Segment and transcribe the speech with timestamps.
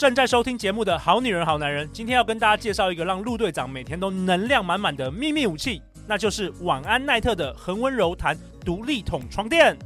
[0.00, 8.34] 正在收听节目的好女人、好男人，今天要跟大家介绍一个让陆队长每天都能量满满的秘密武器，那就是晚安奈特的恒温柔弹
[8.64, 9.76] 独立筒床垫。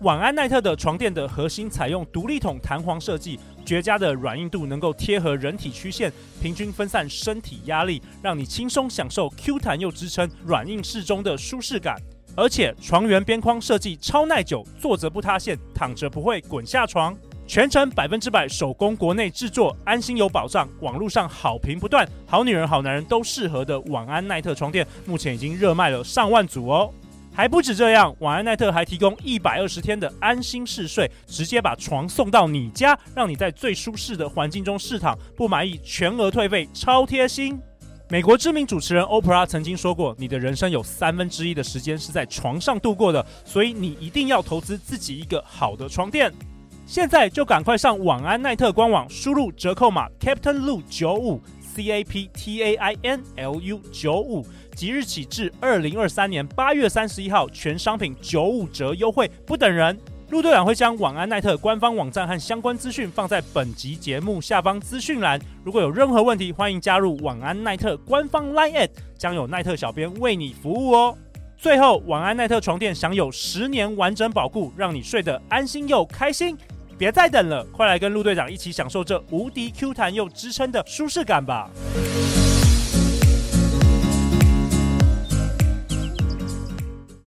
[0.00, 6.12] 晚安奈特的床垫的核心采用独立筒弹簧设计，绝佳的软硬度能够贴合人体曲线，
[6.42, 11.94] 平均分散身体压力，让你轻松享受 Q 弹又支撑、软硬适中的舒适感。
[12.34, 17.16] 而且床缘边框设计超耐久，坐着不塌陷，躺着不会滚下床。
[17.50, 20.68] 全程百分之百手工国内制作，安心有保障。
[20.82, 26.94] 网络上好评不断，好女人、好男人都适合的晚安奈特床垫，目前已经热卖了上万组哦。
[27.34, 37.58] 还不止这样，晚安奈特还提供一百二十天的安心试睡，直接把床送到你家，让你在最舒适的环境中试躺，不满意全额退费，超贴心。
[38.08, 46.32] 美国知名主持人欧普拉曾经说过：“你的人生有三分之一的时间是在床上度过的，所以你一定要投资自己一个好的床垫。”
[46.90, 59.96] 现在就赶快上晚安奈特官网，输入折扣码 Captain Lu 九五 C A P T A I N L U 九五，即日起至二零二三年八月三十一号，全商品九五折优惠，不等人。
[60.30, 65.40] 陆队长会将晚安奈特官方网站和相关资讯放在本集节目下方资讯栏。
[65.62, 71.16] 如果有任何问题，欢迎加入晚安奈特官方 Line@，将有奈特小编为你服务哦。
[71.56, 76.58] 最后，晚安奈特床垫享有十年完整保固，让你睡得安心又开心。
[77.00, 81.70] 别再等了，快来跟陆队长一起享受这无敌 Q 弹又支撑的舒适感吧！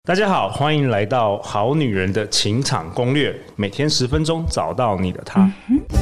[0.05, 5.50] 大家好，欢迎来到《好女人的情场攻略》，每天十分钟，找到你的他。
[5.70, 6.02] 嗯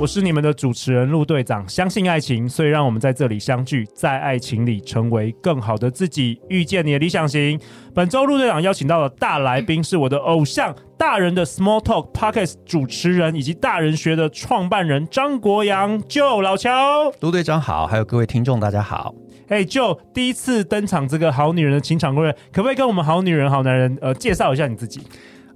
[0.00, 7.58] 我是你们的主持人陆队长，相信爱情，所以让我们在这里相聚，在爱情里成为更好的自己，遇见你的理想型。
[7.92, 17.10] 本周陆队长邀请到的大来宾是我的偶像，大人的 Small Talk Podcast 主持人以及大人学的创办人张国洋，Joe 老乔。
[17.18, 19.12] 陆队长好，还有各位听众大家好。
[19.48, 25.00] 哎，Joe 第一次登场这个好女人的情场攻略，可不可以跟我们好女人好男人呃介绍一下你自己？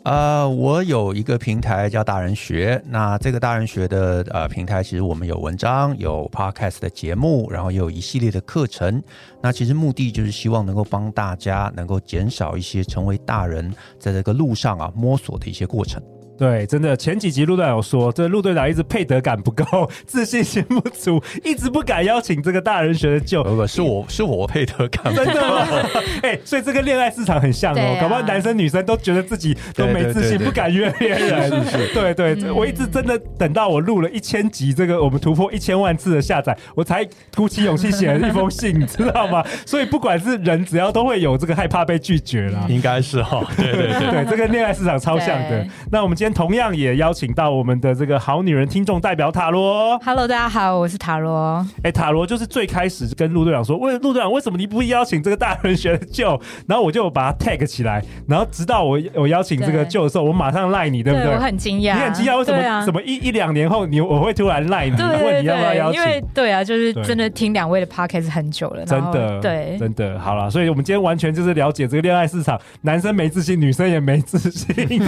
[0.03, 9.01] 啊，我有一个平台叫大人学，那这个大人学的呃平台，其实我们有文章，有 podcast 的节目，然后也有一系列的课程。
[9.41, 16.03] 那其实目的就是希望能够帮大家能够减少一些成为大人在这个路上啊摸索的一些过程。
[16.43, 23.45] 对，真的前几集陆队长有说，这陆队长一直配得感不够，自信心不足，一直不敢邀请这个大人学的舅。
[23.45, 25.25] 不不，是我是我配得感不够。
[25.25, 25.65] 真的吗？
[26.25, 31.49] 哎，所以这个恋爱市场很像哦，啊、搞不好男生女生都觉得自己都没自信，对对对对，不敢约别人。
[31.49, 39.45] 是是对对，对，我一直真的等到我录了一千集，这个我们突破一千万次的下载，我才鼓起勇气写了一封信，你 知道吗？
[39.65, 42.67] 所以不管是人，只要都会有这个害怕被拒绝啦。
[42.69, 45.65] 应该是哈、哦，对对对，对，这个恋爱市场超像的。
[45.93, 49.99] 那我们今天同样也邀请到我们的这个好女人听众代表塔罗。
[49.99, 51.65] Hello，大家好，我是塔罗。
[51.83, 56.41] 哎，塔罗就是最开始跟陆队长说，为陆队长为什么你不邀请这个大人学的舅？
[56.67, 61.27] 然后我就把他 tag 起来，然后直到我我邀请这个舅的时候，我马上赖你，对不对？
[61.27, 62.63] 对我很惊讶，你很惊讶为什么？
[62.63, 66.01] 啊、什么一一两年后你我会突然赖你，问你要不要邀请？
[66.01, 70.49] 因为对啊，就是真的听两位的 podcast 很久了，真的对，真的好了。
[70.49, 74.99] 所以我们今天完全就是了解这个恋爱市场，男生没自信，女生也没自信， 没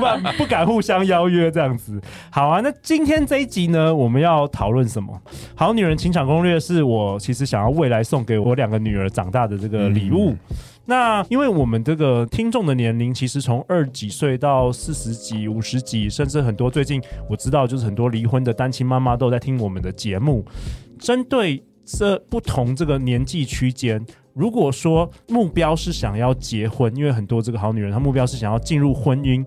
[0.00, 1.50] 办法，不敢互相邀约。
[1.50, 1.98] 这样子，
[2.30, 2.60] 好啊。
[2.60, 5.18] 那今天这一集呢，我们要讨论什么？
[5.54, 10.32] 好女人情场攻略是我其实想要未来送给我两个女儿长大的这个礼物。
[10.32, 17.00] 嗯、那因为我们这个听众的年龄，其实从二几岁到四十几、五十几，甚至很多最近
[17.30, 20.44] 我知道，就是很多离婚的单亲妈妈都在听我们的节目。
[20.98, 24.04] 针对这不同这个年纪区间，
[24.34, 29.46] 如果说目标是想要结婚，因为很多这个好女人，她目标是想要进入婚姻。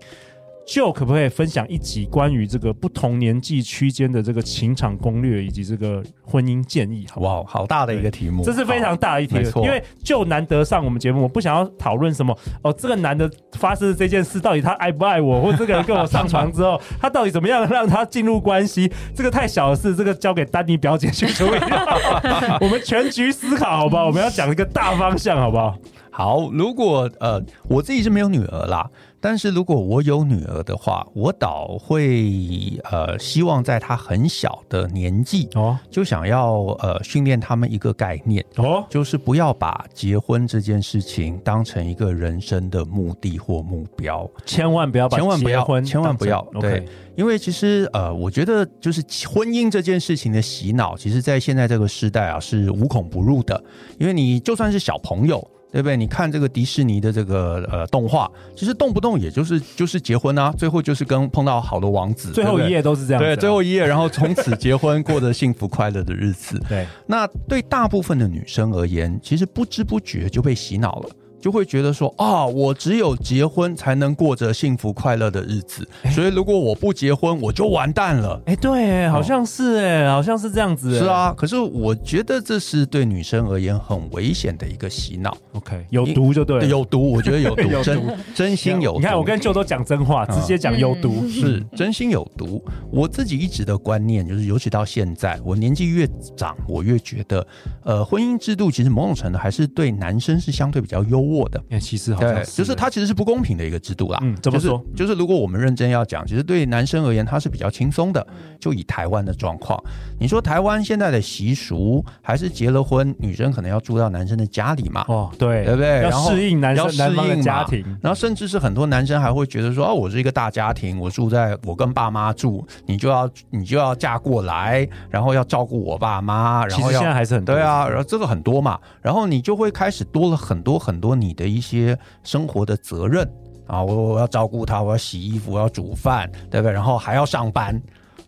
[0.70, 7.08] 就可不可以分享一集关于这个不同年纪区间的这个情场攻略以及这个婚姻建议？
[7.10, 7.42] 好不好？
[7.42, 9.36] 哇，好大的一个题目，这是非常大的一题。
[9.64, 18.92] 因为就难得上我们节目，我不想要讨论什么哦，这个男的发生的这件事到底他爱不爱我，或这个人跟我上床之后，他到底怎么样让他进入关系？
[19.16, 21.58] 这个太小的事，这个交给丹尼表姐去处理。
[22.62, 24.06] 我们全局思考，好不好？
[24.06, 25.76] 我们要讲一个大方向，好不好？
[26.12, 28.88] 好，如果呃，我自己是没有女儿啦。
[29.22, 46.86] 但是如果我有女儿的话，我倒会呃希望在她很小的年纪哦，就想要呃训练他们一个概念哦，就是不要把结婚这件事情当成一个人生的目的或目标，千万不要把结婚，千万不要，千万不要，对。
[47.16, 53.62] 因为其实呃，我觉得就是婚姻这件事情的洗脑，其实在现在这个时代啊是无孔不入的。
[53.98, 55.96] 因为你就算是小朋友，对不对？
[55.96, 63.26] 你看这个迪士尼的这个呃动画，其实动不动也就是就是结婚啊，最后就是跟碰到好的王子，最后一页都是这样，啊。
[63.26, 66.60] 对，最后一页，然后从此结婚，过着幸福快乐的日子。
[66.68, 71.10] 对，那对大部分的女生而言，其实不知不觉就被洗脑了。
[71.42, 78.42] 就会觉得说啊，我只有结婚才能过着幸福快乐的日子，所以如果我不结婚，我就完蛋了。
[78.46, 81.00] 哎，对，好像是哎，好像是这样子。
[81.00, 85.38] 是啊，可是我觉得这是对女生而言很危险的一个洗脑。
[85.54, 89.00] OK，有毒就对了，有毒，我觉得有毒， 真真心有毒。
[89.00, 92.62] 你看，我跟舅都讲真话，直接讲有毒，是真心有毒。
[92.92, 97.46] 我自己一直的观念就是，尤其到现在，我年纪越长，我越觉得，
[97.84, 101.29] 呃，婚姻制度其实某种程度还是对男生是相对比较优。
[101.38, 104.20] 我的，其实好像是，就是它其实是不公平的一个制度啦。
[104.22, 104.84] 嗯，怎么说？
[104.96, 108.26] 就是，就是如果我们认真要讲，其实对男生而言，他是比较轻松的。
[108.60, 109.82] 就以台湾的状况，
[110.20, 115.06] 你说台湾现在的习俗，还是结了婚，女生可能要住到男生的家里嘛？
[115.08, 116.02] 哦，对，对不对？
[116.04, 133.28] 要适应男生要适应家庭，然后甚至是很多男生还会觉得说，哦，我是一个大家庭，我住在我跟爸妈住，你就要你就要嫁过来，然后要照顾我爸妈，然后要其实现在还是很多对啊，然后这个很多嘛，然后你就会开始多了很多很多你的一些生活的责任
[133.68, 136.72] 啊，我我要照顾他，我要洗衣服，我要煮饭，对不对？
[136.72, 137.82] 然后还要上班。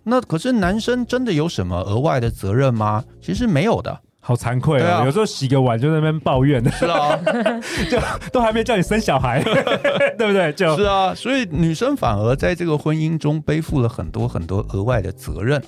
[0.04, 3.04] 那可是男生真的有什么额外的责任吗？
[3.22, 5.06] 其实没有的，好惭愧啊！
[5.06, 7.20] 有时候洗个碗就在那边抱怨，是啊，
[7.90, 8.00] 就
[8.32, 9.44] 都还没叫你生小孩，
[10.18, 10.52] 对不对？
[10.54, 15.62] 就是啊，所以女生反而在这个婚姻中背负了很多很多额外的责任。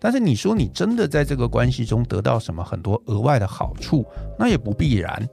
[0.00, 4.06] 但是你说你真的在这个关系中得到什么很多额外的好处，
[4.38, 5.28] 那也不必然。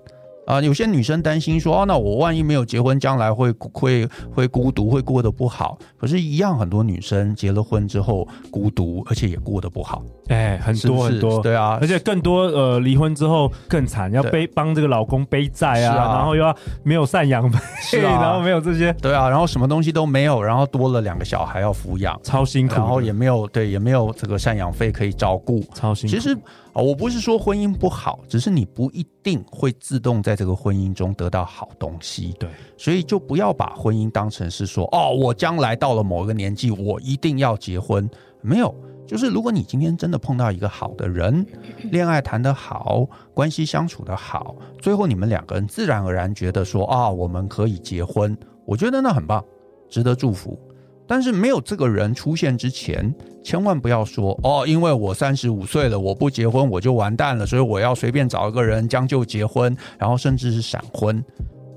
[0.46, 5.78] 啊，有些女生担心说，哦，那我万一没有结婚，将来会会会孤独，会过得不好。
[5.98, 10.04] 可是，一样很多女生结了婚之后孤独，而且也过得不好。
[10.28, 26.16] 哎，很多很多，对啊，而且更多呃，离婚之后更惨，要背帮这个老公背债啊，然后又要没有赡养费，然后没有这些，对啊，然后什么东西都没有，然后多了两个小孩要抚养，超辛苦，然后也没有对，也没有这个赡养费可以照顾，超辛苦。
[26.16, 26.38] 其实。
[26.76, 32.36] 啊，我不是说婚姻不好，只是你不一定会自动在这个婚姻中得到好东西。
[32.38, 38.10] 对，所以就不要把婚姻当成是说，哦，我将来到了某一个年纪，我一定要结婚。
[38.42, 38.76] 没有，
[39.08, 41.46] 就是如果你今天真的碰到一个好的人，
[41.92, 49.42] 恋爱谈得好，关系相处得好，最后你们两个人自然而然觉得说，啊，我们可以结婚，我觉得那很棒，
[49.90, 50.60] 值得祝福。
[51.08, 53.14] 但是没有这个人出现之前，
[53.44, 61.24] 千万不要说哦，因为我三十五岁了，我不结婚我就完蛋了，所以我要随便找一个人将就结婚，然后甚至是闪婚。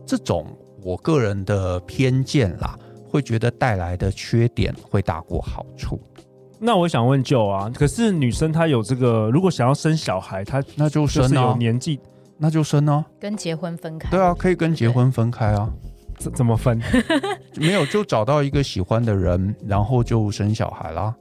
[0.07, 0.47] 这种
[0.83, 2.79] 我个人的偏见啦，
[3.11, 6.01] 会觉得带来的缺点会大过好处。
[6.59, 12.01] 那我想问 Joe 啊，可是女生她有这个，如果想要生小孩，她那就生啊，有年纪
[12.39, 14.11] 那就生啊，跟结婚分开。
[14.11, 15.71] 对啊，可以跟结婚分开啊。
[16.19, 16.81] 怎怎么分？
[17.57, 21.15] 没有，就找到一个喜欢的人，然后就生小孩啦。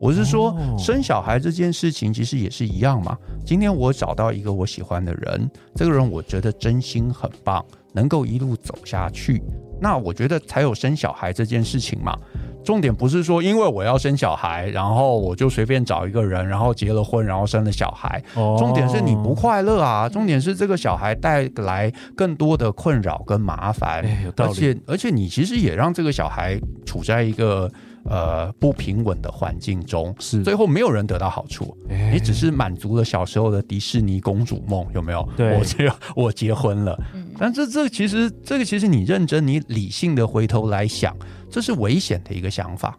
[0.00, 3.18] 我是说，生小孩这件事情其实也是一样嘛。
[3.44, 9.42] 今天我找到一个我喜欢的人，这个人我觉得真心很棒，能够一路走下去，
[9.80, 12.16] 那我觉得才有生小孩这件事情嘛。
[12.64, 18.22] 重点不是说，因为我要生小孩，然后我就随便找一个人，然后结了婚，然后生了小孩。
[18.34, 20.08] 重点是你不快乐啊！
[20.08, 24.04] 重点是这个小孩带来更多的困扰跟麻烦，
[24.36, 27.70] 而且而且你其实也让这个小孩处在一个
[28.08, 31.76] 呃不平稳的环境中，是最后没有人得到好处，
[32.12, 35.28] 你只是满足了小时候的迪士尼公主梦，有没有？
[35.36, 36.98] 对，我结 我结婚了，
[37.38, 41.14] 但这这其实这个其实你认真你理性的回头来想。
[41.50, 42.94] 这是危险的一个想法。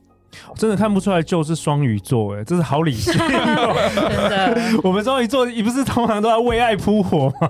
[0.56, 3.76] 真的看不出来，就是双鱼座哎，这是好理性哦。
[3.96, 7.50] 真的，我们双鱼座，你不是通常都在为爱扑火吗？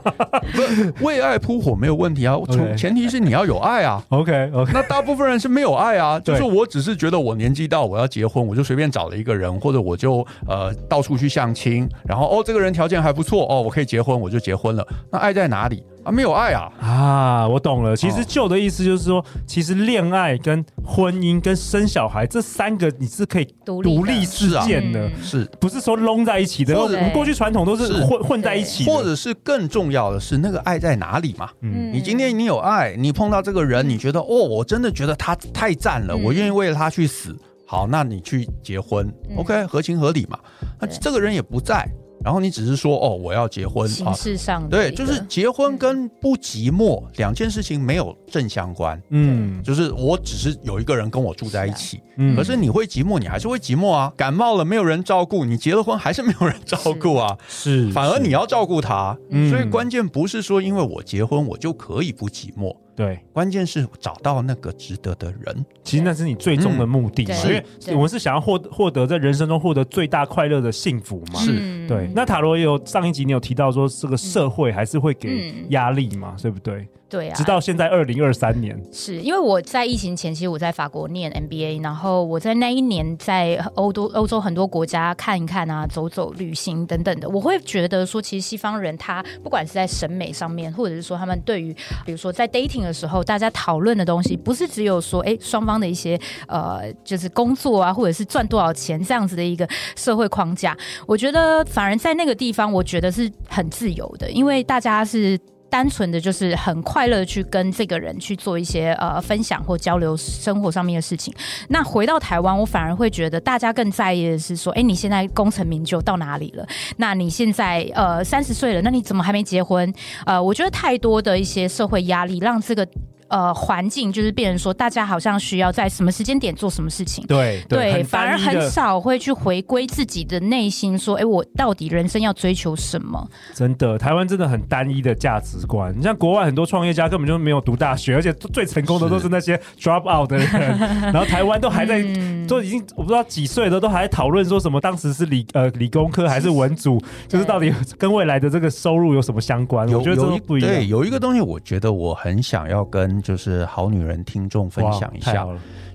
[0.53, 4.03] 不，为爱扑火没有问题啊，从前提是你要有爱啊。
[4.09, 14.87] OK OK，那大部分人是没有爱啊，就是我只是觉得我年纪到我要结婚，我就随便找了一个人，或者我就呃到处去相亲，然后哦这个人条件还不错哦，我可以结婚，我就结婚了。
[15.11, 16.11] 那爱在哪里啊？
[16.11, 17.47] 没有爱啊啊！
[17.47, 26.75] 我懂了，其实旧的意思就是说，其实恋爱跟婚姻跟生小孩这三个你是可以独立事件的，是不是说拢在一起的？
[27.13, 31.49] 过去传统都是混混在一起，或者是更重要的是那个爱在哪里嘛？
[31.61, 37.35] 嗯，你今天你有爱，你碰到这个人，你觉得哦，我真的觉得他太赞了，我愿意为了他去死。
[37.65, 40.39] 好，那你去结婚，OK，合情合理嘛？
[40.79, 41.87] 那这个人也不在。
[42.23, 49.01] 然后你只是说哦，我要结婚，形式上对，就是结婚跟不寂寞两件事情没有正相关。
[49.09, 54.11] 嗯，就是我只是有一个人跟我住在一起，嗯，可是你会寂寞，你还是会寂寞啊。
[54.17, 57.37] 感冒了没有人照顾，你结了婚还是没有人照顾啊。
[57.47, 59.17] 是，反而你要照顾他。
[59.49, 62.75] 所以关键不是说因为我结婚我就可以不寂寞。
[62.99, 67.63] 对，关键是找到那个值得的人，其实那是你最终的目的嘛，因为
[67.95, 71.39] 我们是想要获获得在人生中获得最大快乐的幸福嘛。
[71.39, 72.11] 是，对。
[72.13, 76.85] 那塔罗也有上一集你有提到说，这个社会还是会给压力嘛，对不对？
[77.09, 91.73] 对啊，直到现在二零二三年，是因为我在疫情前，其实我在法国念 MBA，然后我在那一年在欧洲欧洲很多国家看一看啊，走走旅行等等的，我会觉得说，其实西方人他不管是在审美上面，或者是说他们对于
[92.05, 105.39] 比如说在 dating 的时候，大家讨论的东西，不是只有说哎双方的一些呃就是工作啊，或者是赚多少钱这样子的一个社会框架，我觉得反而在那个地方，我觉得是很自由的，因为大家是。
[105.69, 111.33] 单纯的就是很快乐去跟这个人去做一些呃分享或交流生活上面的事情。
[111.69, 116.65] 那回到台湾，我反而会觉得大家更在意的是说，哎，你现在功成名就到哪里了？
[116.97, 119.93] 那你现在呃三十岁了，那你怎么还没结婚？
[120.25, 122.87] 呃，我觉得太多的一些社会压力让这个。
[123.29, 133.27] 呃，环境就是变成说，大家好像需要在什么时间点做什么事情，对对，对反而很少会去回归自己的内心，说，哎，我到底人生要追求什么？
[133.53, 135.93] 真的，台湾真的很单一的价值观。
[135.97, 140.49] 你像国外很多创业家根本就没有读大学，而且最成功的都是那些 drop out 的人，
[141.11, 149.87] 然后台湾都还在，嗯、都已经我不知道几岁了，都还在讨论说什么当时是理呃理工科还是文组，就是到底跟未来的这个收入有什么相关？
[149.93, 150.69] 我觉得这不一样。
[150.69, 153.19] 对，有一个东西，我觉得我很想要跟。
[153.29, 155.45] 就是好女人听众分享一下，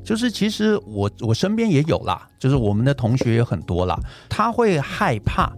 [0.05, 5.51] 就是其实我我身边也有啦，就是我们的同学也很多啦，他会害怕，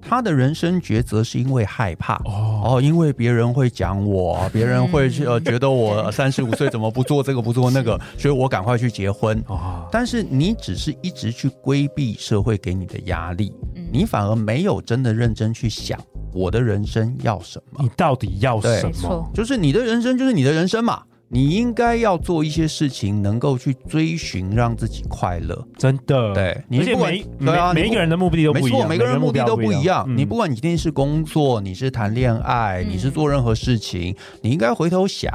[0.00, 9.42] 他的人生抉择是因为害怕哦，哦，因为别人会讲我，别人会呃觉得我 三十五岁怎么不做这个不做那个，所以我赶快去结婚。
[9.48, 9.86] 哦。
[9.90, 13.52] 但是你只是一直去规避社会给你的压力，
[13.92, 15.98] 你反而没有真的认真去想
[16.32, 19.30] 我的人生要什么，你到底要什么？
[19.34, 21.02] 就是你的人生就是你的人生嘛。
[21.30, 25.66] 你应该要做一些事情，能够去追寻让自己快乐。
[25.76, 30.06] 真的，对，你不管对啊，每一个人的目的都不一样，没错，每个人目的都不一样。
[30.16, 35.30] 你不管你今天是工作，你是谈恋爱，你是做任何事情，你应该回头想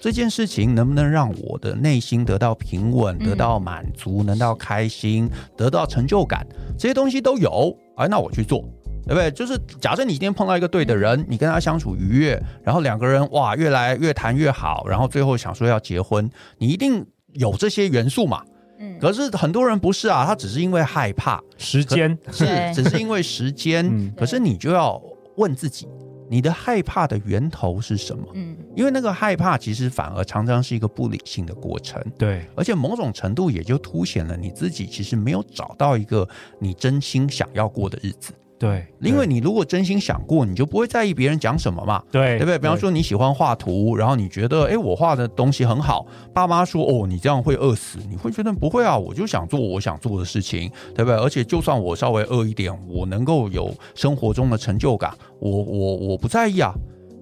[0.00, 6.46] 这件事情能不能让我的内心得到平稳、得到满足、能到开心、得到成就感，
[6.78, 8.64] 这些东西都有，哎，那我去做。
[9.06, 9.30] 对不对？
[9.30, 18.42] 就是假设你今天碰到一个对的人，你跟他相处愉悦，然后两个人哇越来越谈越好，然后最后想说要结婚，你一定有这些元素嘛？
[18.78, 18.98] 嗯。
[19.00, 23.84] 可是很多人不是啊，他只是因为害怕时间，是只是因为时间。
[23.86, 24.12] 嗯。
[24.16, 25.02] 可是你就要
[25.36, 25.88] 问自己，
[26.30, 28.24] 你的害怕的源头是什么？
[28.34, 28.56] 嗯。
[28.76, 32.00] 因为那个害怕其实反而常常是一个不理性的过程。
[32.16, 32.46] 对。
[32.54, 36.28] 而且某种程度也就凸显了你自己其实没有找到一个
[36.60, 38.32] 你真心想要过的日子。
[38.62, 42.00] 对，因为你如果真心想过，你就不会在意别人讲什么嘛。
[42.12, 42.56] 对，对不对？
[42.60, 51.16] 比方说你喜欢画图，然后你觉得，哎，我画的东西很好，爸妈说，哦，你这样会饿死，你会觉得不会啊，我就想做我想做的事情，对不对？
[51.16, 56.72] 而且就算我稍微饿一点，我能够有生活中的成就感，我我我不在意啊。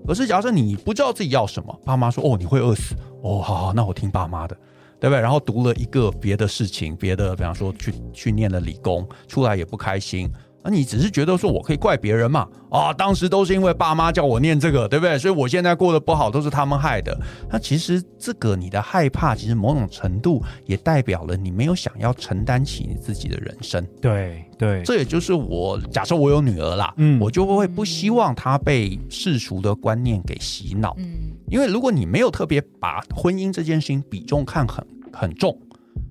[0.06, 4.54] 可是假设你不知道自己要什么，爸妈说，哦，你会饿死，哦，好好，那我听爸妈的，
[5.00, 5.18] 对不对？
[5.18, 10.30] 然后读了一个别的事情，别的，比方说去去念了理工，出来也不开心。
[10.62, 12.46] 那你只是觉得说我可以怪别人嘛？
[12.70, 15.18] 啊，当时都是因为爸妈叫我念这个，对不对？
[15.18, 17.18] 所以我现在过得不好都是他们害的。
[17.50, 23.84] 那其实这个你的害怕，其实某种程度也代表了你没有想要承担起你自己的人生。
[24.00, 30.94] 对对，这也就是我假设我有女儿啦，嗯，我就会不希望她被世俗的观念给洗脑。
[30.98, 35.58] 嗯，因为如果你没有特别把婚姻这件事情比重看很很重。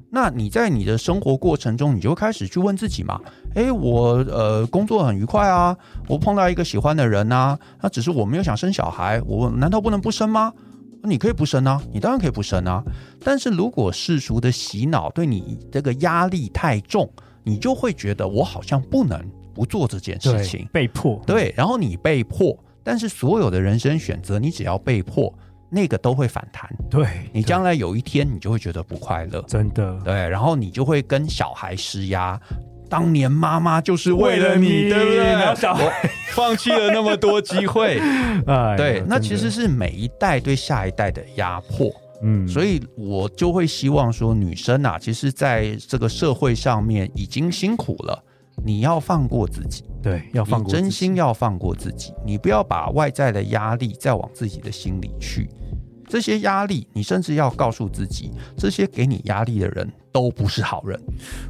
[0.09, 3.19] 那你在你的生活过程中，你就开始去问自己嘛？
[3.55, 5.75] 诶，我呃工作很愉快啊，
[6.07, 10.51] 我碰到一个喜欢的人啊，那只是我没有想生小孩，我难道不能不生吗？
[11.03, 12.83] 你可以不生啊，你当然可以不生啊。
[13.23, 17.09] 但是如果世俗的洗脑对你这个压力太重，
[17.43, 19.23] 你就会觉得我好像不能
[19.53, 21.21] 不做这件事情，被迫。
[21.25, 25.33] 对，然后你被迫，但是所有的人生选择，你只要被迫。
[25.69, 32.39] 那个都会反弹，对，你将来有一天你就会觉得不快乐，真的，对，然后你就会跟小孩施压，
[32.89, 35.17] 当年妈妈就是为了你，对不对？
[35.17, 36.09] 然后小孩。
[36.33, 37.99] 放弃了那么多机会，
[38.47, 48.23] 哎，对，那其实是每一代对下一代的压迫，嗯，所以我就会希望说，女生啊，其实在这个社会上面已经辛苦了。
[48.63, 55.49] 你要放过自己，对，要放过，真心要放过自己，你不要把外在的压力再往自己的心里去。
[56.09, 60.99] 这些压力，你甚至要告诉自己，这些给你压力的人都不是好人。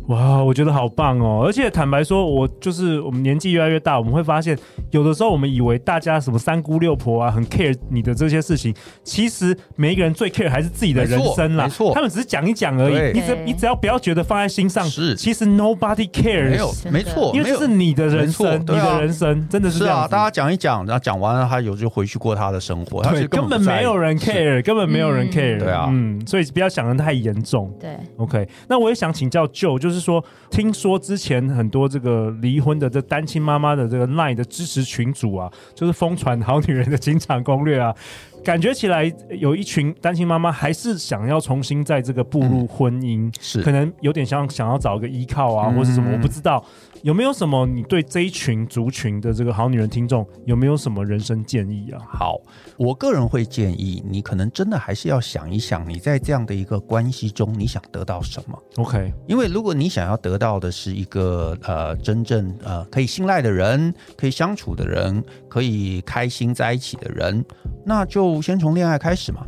[0.08, 1.44] 哇，我觉得好棒哦！
[1.46, 4.58] 而且坦白说，我就是我们年纪越来越大，我们会发现，
[4.92, 8.74] 有的时候我们以为大家什么三姑六婆啊，很 care 你的这些事情，
[9.04, 11.66] 其实每一个人最 care 还是自己的人生啦。
[11.66, 13.12] 没错，他们只是讲一讲而已。
[13.14, 16.50] 你只你只要不要觉得放在心上，是其实 nobody cares。
[16.50, 19.98] 没有，没错，因为这是你的人生，你的人生真的是这样。
[20.00, 23.04] 是啊，大家讲一讲，然后讲完了，他有就回去过他的生活。
[23.04, 25.60] 对，根本没有人 care，根本没有人 care。
[25.60, 27.72] 对啊，嗯，所以不要想的太严重。
[27.80, 28.49] 对，OK。
[28.68, 37.94] 那我也想请教舅就是说，听说之前很多这个离婚的这单亲妈妈的这个奈的支持群组啊，就是疯传好女人的情场攻略啊，
[38.44, 46.64] 感觉起来有一群单亲妈妈还是想要重新在这个步入婚姻，嗯、是可能有点像想要找一个依靠啊，嗯、或是什么，我不知道。
[47.02, 52.02] 有没有什么你对这一群族群的这个好女人听众有没有什么人生建议啊？
[52.06, 52.36] 好，
[52.76, 67.46] 我个人会建议你可能真的还是要想一想，你在这样的一个关系中，你想得到什么？OK，因为如果你想要得到的是一个呃真正呃可以信赖的人，可以相处的人，可以开心在一起的人，
[67.86, 69.46] 那就先从恋爱开始嘛。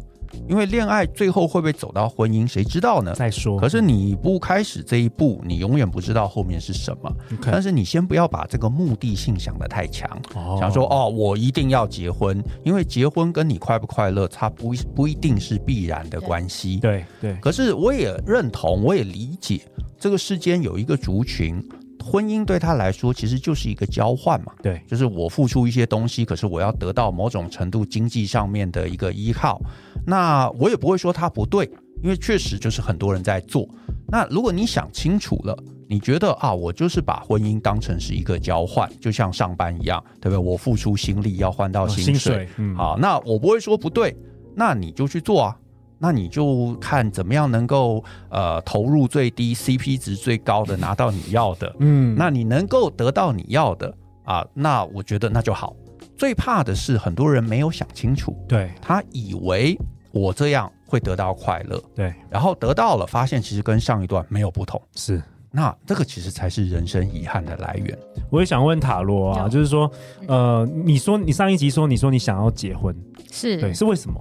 [0.47, 3.13] 因为恋爱最后会不会走到婚姻，谁知道呢？
[3.13, 3.59] 再说。
[3.59, 7.13] 可是你不开始这一步，你永远不知道后面是什么。
[7.41, 16.77] 但是你先不要把这个目的性想得太强，哦、想说哦，我一定要结婚，因为结婚跟你快不快乐，它不不一定是必然的关系。
[16.77, 17.35] 对对。
[17.41, 19.61] 可是我也认同，我也理解，
[19.99, 21.61] 这个世间有一个族群。
[22.01, 29.61] 婚姻对他来说其实就是一个交换嘛，对，就是我付出一些东西，可是我要得到某种程度经济上面的一个依靠。
[30.05, 31.69] 那我也不会说他不对，
[32.03, 33.67] 因为确实就是很多人在做。
[34.07, 40.37] 那如果你想清楚了，你觉得啊，我就是把婚姻当成是一个交换，就像上班一样，对不对？
[40.37, 44.15] 我付出心力要换到薪水，哦，薪水，嗯，好，那我不会说不对，
[44.55, 45.57] 那你就去做啊。
[46.03, 53.93] 那你就看怎么样能够呃投入最低 CP 值最高的拿到你要的，嗯，那你能够得到你要的
[54.23, 55.75] 啊，那我觉得那就好。
[56.17, 59.77] 最怕的是很多人没有想清楚，对，他以为
[60.11, 67.97] 我这样会得到快乐，对，然后得到了，发现其实跟上一段没有不同，是，那这个其实才是人生遗憾的来源。
[68.31, 69.91] 我也想问塔罗啊，就是说，
[70.27, 72.95] 呃，你说你上一集说你说你想要结婚，
[73.31, 73.59] 是。
[73.61, 74.19] 对，是为什么？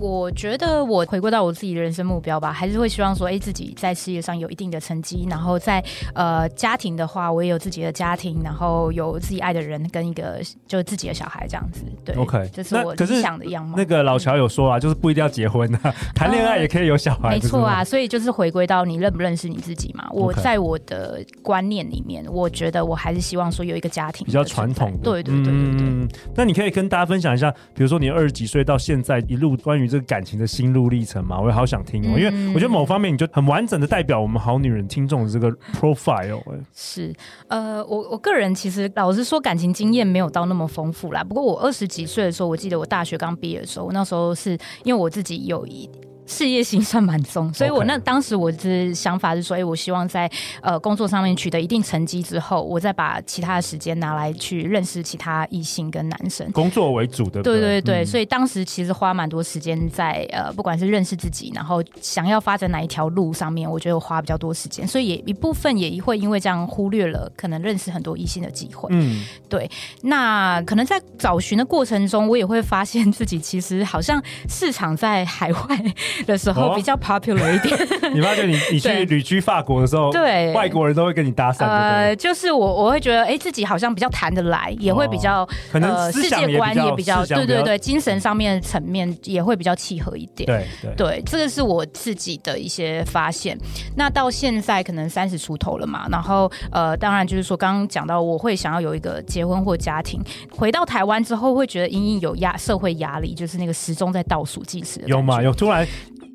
[0.00, 5.84] 我觉得我回归到我自己的人生目标吧，还是会希望说，哎，自己在事业上有一定的成绩，然后在
[6.14, 11.84] 呃家庭的话，我也有自己的家庭，然后有自己爱的人跟一个就自己的小孩这样子。
[12.02, 13.76] 对，OK，这是我理想的样貌。
[13.76, 17.28] 那个老乔有说啊，就是不一定要结婚啊， 谈恋爱也可以有小孩。
[17.28, 20.08] 呃、没错啊，所以就是回归到你认不认识你自己嘛。
[20.12, 24.96] 我在我的观念里面，我觉得我还是希望说有一个家庭比较传统。
[25.02, 25.86] 对对对对对。
[25.86, 36.40] 嗯，那你可以跟大家分享一下，比如说你二十几岁到现在一路关于这个感情的心路历程嘛，我也好想听哦，因为我觉得某方面你就很完整的代表我们好女人听众的这个 profile。
[36.72, 37.12] 是，
[37.48, 41.24] 呃，我我个人其实老实说，感情经验没有到那么丰富啦。
[41.24, 44.52] 不过我二十几岁的时候，我记得我大学刚毕业的时候，那时候是
[44.84, 45.90] 因为我自己有一。
[46.30, 50.30] 事业心算蛮重，所以我那当时我的想法是说，哎，我希望在
[50.62, 57.42] 呃工作上面取得一定成绩之后，我再把其他的时间拿来去认识其他异性跟男生，工作为主的。
[57.42, 68.88] 对对对，嗯、所以当时其实花蛮多时间在呃，不管是认识自己，然后想要发展哪一条路上面，我觉得我花比较多时间，所以也一部分也会因为这样忽略了可能认识很多异性的机会。
[68.92, 69.68] 嗯，对。
[70.02, 75.94] 那可能在找寻的过程中，我也会发现自己其实好像市场在海外。
[76.26, 81.64] 的时候比较 popular 一点， 哦，你发觉你你去旅居法国的时候，对外国人都会跟你搭讪。
[81.66, 90.46] 呃，就是我我会觉得，哎，自己好像比较谈得来，也会比较可能世界观也比较对对对，精神上面的层面也会比较契合一点。
[90.46, 93.56] 对对对，这个是我自己的一些发现。
[93.96, 100.20] 那到现在可能三十出头了嘛，然后呃，当然就是说刚刚讲到，我会想要有一个结婚或家庭。
[100.50, 105.00] 回到台湾之后，会觉得隐隐有压社会压力，就是那个时钟在倒数计时。
[105.06, 105.42] 有吗？
[105.42, 105.86] 有突然。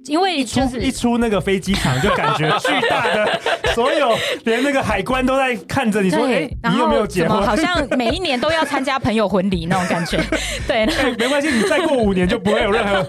[0.07, 3.39] 因为一出一出那个飞机场，就感觉巨大的，
[3.73, 7.41] 所有连那个海关都在看着你说，哎，你有没有结婚？
[7.43, 10.19] 好像每一年都要参加朋友婚礼那种感觉。
[10.67, 10.85] 对，
[11.17, 13.05] 没关系，你再过五年就不会有任何，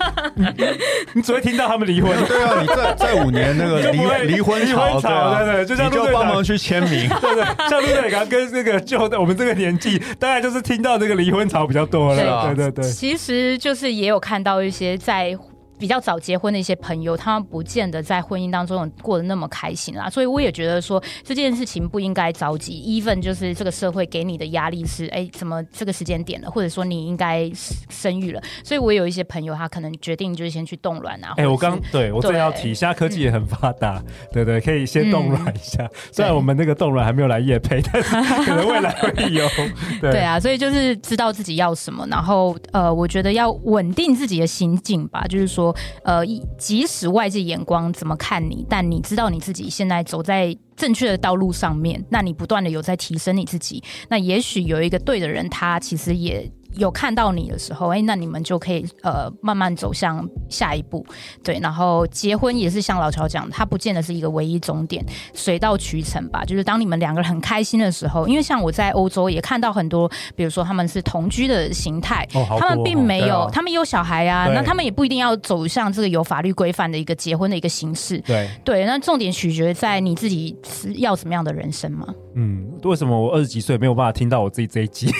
[1.12, 2.16] 你只会听到他们离婚。
[2.26, 12.54] 对啊，你再再五年那个离离婚潮，对对，就像你就帮忙去签名，对对，像陆队长跟那个就我们这个年纪，大概就是听到这个离婚潮比较多了。
[12.54, 15.37] 对对对，其实就是也有看到一些在。
[15.79, 20.09] 比较早结婚的一些朋友，他们不见得在婚姻当中过得那么开心啦。
[20.09, 22.75] 所以我也觉得说这件事情不应该着急。
[22.87, 27.51] even 就是这个社会给你的压力是，哎，怎么这个时间点了，或者说你应该
[27.91, 28.41] 生育了。
[28.65, 31.35] 所以我有一些朋友，他可能决定就是先去冻卵啊。
[31.37, 35.85] 哎，我刚对我正要提，现在科技也很发达，嗯、对对，可以先冻卵一下。
[35.85, 39.47] 嗯、虽然我们那个冻卵还没有来业配，但是 可能未来会有。
[40.01, 45.65] 对，对啊，所以就是知道自己要什么，然后呃，我觉得要稳定自己的心境吧，就是说。
[46.02, 46.24] 呃，
[46.59, 56.50] 即使外界眼光怎么看你，但你知道你自己现在走在正确的道路上面，那你不断的有在提升你自己，那也许有一个对的人，他其实也。
[56.77, 61.05] 有看到你的时候，哎，那你们就可以呃慢慢走向下一步，
[61.43, 61.59] 对。
[61.61, 66.45] 然后结婚也是像老乔讲，它不见得是一个唯一终点，水到渠成吧。
[66.45, 78.85] 就是当你们两个人很开心的时候，因为像我在欧洲也看到很多，比如说他们是同居的形态，哦、他们并没有，哦、他们有小孩啊，那他们也不一定要走向这个有法律规范的一个结婚的一个形式，对对。
[78.85, 82.07] 那重点取决在你自己是要什么样的人生嘛。
[82.35, 85.11] 嗯，为什么我二十几岁没有办法听到我自己这一集？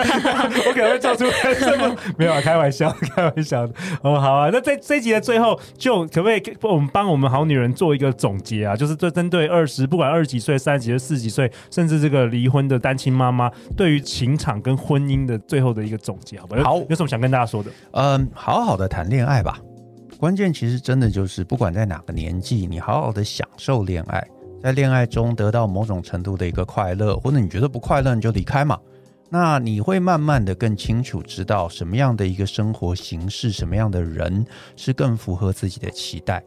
[0.66, 1.96] 我可能会做出什么？
[2.16, 3.74] 没有啊，开玩笑， 开玩笑的。
[4.02, 8.74] 哦，好啊，那在这一集的最后，就可不可以我们帮我们好女人做一个总结啊？
[8.76, 16.62] 就是对针对二十，不管二十几岁、三十几岁、四十几岁，甚至这个离婚的单亲妈妈，对于情场跟婚姻的最后的一个总结，好不好？
[16.62, 17.70] 好，有什么想跟大家说的？
[17.92, 19.58] 嗯，好好的谈恋爱吧。
[20.18, 24.22] 关键其实真的就是，不管在哪个年纪，你好好的享受恋爱。
[24.62, 28.78] 在恋爱中得到某种程度的一个快乐，或者你觉得不快乐，你就离开嘛。
[29.32, 36.42] 那你会慢慢的更清楚知道什么样的一个生活形式，什么样的人是更符合自己的期待。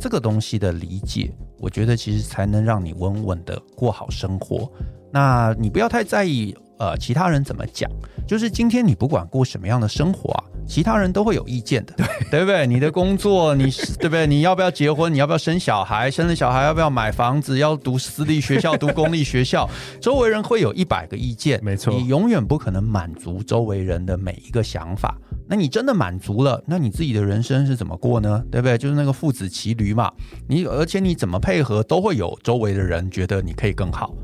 [0.00, 4.68] 这个东西的理解，我觉得其实才能让你稳稳的过好生活。
[5.12, 6.54] 那你不要太在意。
[6.78, 7.90] 呃，其他人怎么讲？
[8.26, 12.66] 就是今天你不管过什么样的生活啊，其他人都会有意见的，对对不对？
[12.66, 14.26] 你的工作，你对不对？
[14.26, 15.12] 你要不要结婚？
[15.12, 16.10] 你要不要生小孩？
[16.10, 17.58] 生了小孩要不要买房子？
[17.58, 19.68] 要读私立学校，读公立学校？
[20.00, 21.94] 周围人会有一百个意见，没错。
[21.94, 25.16] 你永远不可能满足周围人的每一个想法。
[25.46, 28.42] 那你真的满足了，那你自己的人生是怎么过呢？
[28.50, 28.78] 对不对？
[28.78, 30.10] 就是那个父子骑驴嘛。
[30.48, 34.14] 你而且你怎么配合，都会有周围的人觉得你可以更好。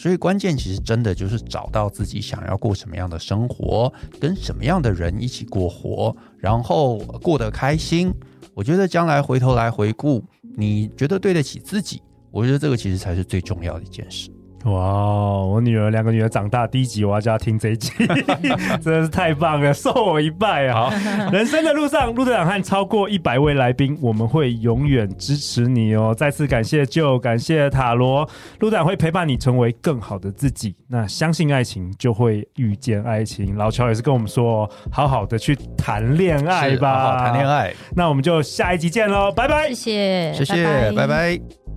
[0.00, 8.10] 所以关键其实真的就是找到自己想要过什么样的生活，跟什么样的人一起过活，然后过得开心。
[8.54, 10.24] 我觉得将来回头来回顾，
[10.56, 14.30] 你觉得对得起自己，我觉得这个其实才是最重要的一件事。
[14.64, 17.90] 哇，我女儿两个女儿长大，第一集我要叫她听这一集，
[18.82, 20.92] 真的是太棒了，受我一拜啊！
[21.32, 26.14] 人生的路上，路队长和超过一百位来宾，我们会永远支持你哦。
[26.14, 30.76] 再次感谢 Joe，感谢塔罗，路队长会陪伴你成为更好的自己。
[30.88, 33.56] 那相信爱情，就会遇见爱情。
[33.56, 37.72] 老乔也是跟我们说，好好的去谈恋爱吧，好好谈恋爱。
[37.96, 41.06] 那我们就下一集见喽，拜拜，谢谢，谢谢，拜拜。
[41.06, 41.69] 拜拜。